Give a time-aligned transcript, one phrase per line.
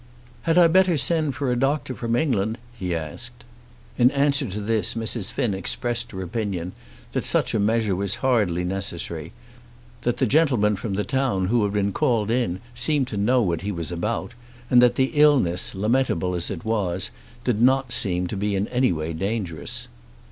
[0.49, 3.43] "Had I better send for a doctor from England?" he asked.
[3.99, 5.31] In answer to this Mrs.
[5.31, 6.71] Finn expressed her opinion
[7.11, 9.31] that such a measure was hardly necessary,
[10.01, 13.61] that the gentleman from the town who had been called in seemed to know what
[13.61, 14.33] he was about,
[14.71, 17.11] and that the illness, lamentable as it was,
[17.43, 19.87] did not seem to be in any way dangerous.